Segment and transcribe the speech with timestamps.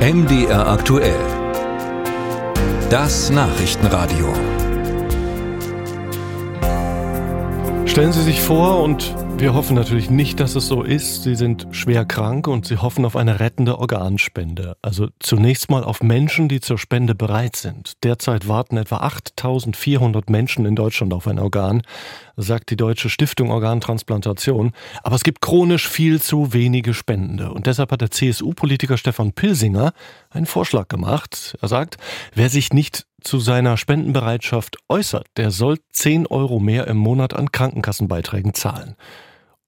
[0.00, 1.20] MDR aktuell.
[2.88, 4.32] Das Nachrichtenradio.
[7.84, 11.22] Stellen Sie sich vor und wir hoffen natürlich nicht, dass es so ist.
[11.22, 14.76] Sie sind schwer krank und Sie hoffen auf eine rettende Organspende.
[14.82, 17.94] Also zunächst mal auf Menschen, die zur Spende bereit sind.
[18.04, 21.80] Derzeit warten etwa 8400 Menschen in Deutschland auf ein Organ,
[22.36, 24.72] sagt die Deutsche Stiftung Organtransplantation.
[25.02, 27.50] Aber es gibt chronisch viel zu wenige Spendende.
[27.50, 29.94] Und deshalb hat der CSU-Politiker Stefan Pilsinger
[30.28, 31.56] einen Vorschlag gemacht.
[31.62, 31.96] Er sagt,
[32.34, 37.50] wer sich nicht zu seiner Spendenbereitschaft äußert, der soll 10 Euro mehr im Monat an
[37.50, 38.96] Krankenkassenbeiträgen zahlen.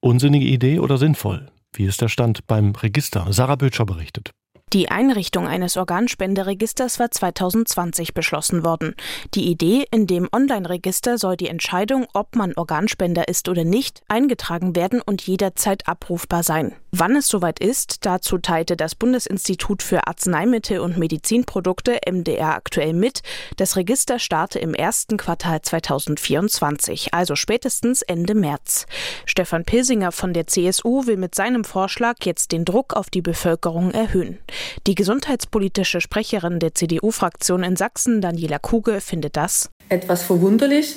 [0.03, 1.49] Unsinnige Idee oder sinnvoll?
[1.71, 3.31] Wie ist der Stand beim Register?
[3.31, 4.31] Sarah Bötscher berichtet.
[4.73, 8.95] Die Einrichtung eines Organspenderegisters war 2020 beschlossen worden.
[9.35, 14.75] Die Idee, in dem Online-Register soll die Entscheidung, ob man Organspender ist oder nicht, eingetragen
[14.75, 16.73] werden und jederzeit abrufbar sein.
[16.95, 23.21] Wann es soweit ist, dazu teilte das Bundesinstitut für Arzneimittel und Medizinprodukte MDR aktuell mit.
[23.57, 28.85] Das Register starte im ersten Quartal 2024, also spätestens Ende März.
[29.25, 33.91] Stefan Pilsinger von der CSU will mit seinem Vorschlag jetzt den Druck auf die Bevölkerung
[33.91, 34.39] erhöhen.
[34.87, 40.95] Die gesundheitspolitische Sprecherin der CDU-Fraktion in Sachsen, Daniela Kuge, findet das etwas verwunderlich,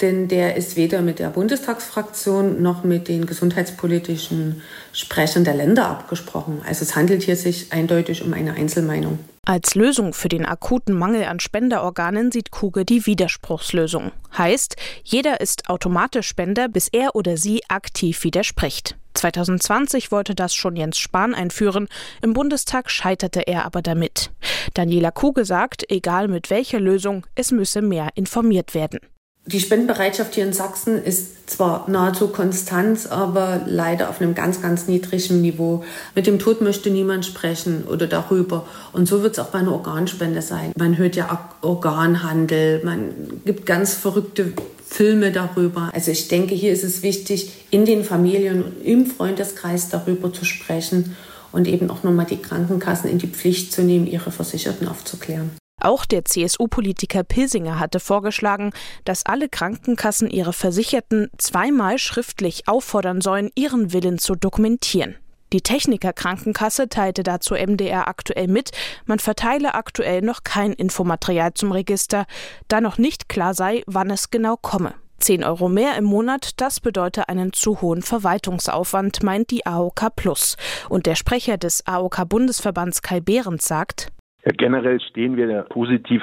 [0.00, 6.60] denn der ist weder mit der Bundestagsfraktion noch mit den gesundheitspolitischen Sprechern der Länder abgesprochen.
[6.66, 9.18] Also es handelt hier sich eindeutig um eine Einzelmeinung.
[9.48, 14.10] Als Lösung für den akuten Mangel an Spenderorganen sieht Kuge die Widerspruchslösung.
[14.36, 18.96] Heißt, jeder ist automatisch Spender, bis er oder sie aktiv widerspricht.
[19.14, 21.86] 2020 wollte das schon Jens Spahn einführen,
[22.22, 24.32] im Bundestag scheiterte er aber damit.
[24.74, 28.98] Daniela Kuge sagt, egal mit welcher Lösung, es müsse mehr informiert werden.
[29.48, 34.88] Die Spendenbereitschaft hier in Sachsen ist zwar nahezu konstant, aber leider auf einem ganz, ganz
[34.88, 35.84] niedrigen Niveau.
[36.16, 38.66] Mit dem Tod möchte niemand sprechen oder darüber.
[38.92, 40.72] Und so wird es auch bei einer Organspende sein.
[40.76, 44.52] Man hört ja Organhandel, man gibt ganz verrückte
[44.84, 45.90] Filme darüber.
[45.94, 50.44] Also ich denke, hier ist es wichtig, in den Familien und im Freundeskreis darüber zu
[50.44, 51.14] sprechen
[51.52, 55.52] und eben auch nochmal die Krankenkassen in die Pflicht zu nehmen, ihre Versicherten aufzuklären.
[55.80, 58.72] Auch der CSU-Politiker Pilsinger hatte vorgeschlagen,
[59.04, 65.16] dass alle Krankenkassen ihre Versicherten zweimal schriftlich auffordern sollen, ihren Willen zu dokumentieren.
[65.52, 68.72] Die Techniker Krankenkasse teilte dazu MDR aktuell mit,
[69.04, 72.26] man verteile aktuell noch kein Infomaterial zum Register,
[72.68, 74.94] da noch nicht klar sei, wann es genau komme.
[75.18, 80.56] 10 Euro mehr im Monat, das bedeutet einen zu hohen Verwaltungsaufwand, meint die AOK Plus.
[80.88, 84.12] Und der Sprecher des AOK-Bundesverbands Kai Behrens sagt,
[84.46, 86.22] ja, generell stehen wir positiv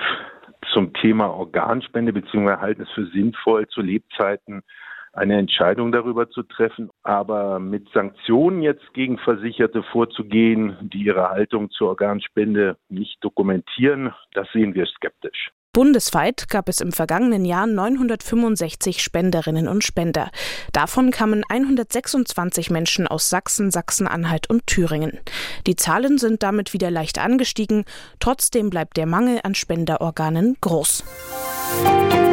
[0.72, 2.58] zum Thema Organspende bzw.
[2.58, 4.64] halten es für sinnvoll, zu Lebzeiten
[5.12, 6.90] eine Entscheidung darüber zu treffen.
[7.04, 14.52] Aber mit Sanktionen jetzt gegen Versicherte vorzugehen, die ihre Haltung zur Organspende nicht dokumentieren, das
[14.52, 15.52] sehen wir skeptisch.
[15.74, 20.30] Bundesweit gab es im vergangenen Jahr 965 Spenderinnen und Spender.
[20.72, 25.20] Davon kamen 126 Menschen aus Sachsen, Sachsen-Anhalt und Thüringen.
[25.66, 27.86] Die Zahlen sind damit wieder leicht angestiegen,
[28.20, 31.04] trotzdem bleibt der Mangel an Spenderorganen groß.
[31.84, 32.33] Musik